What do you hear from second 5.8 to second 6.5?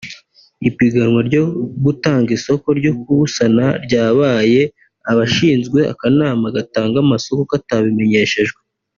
akanama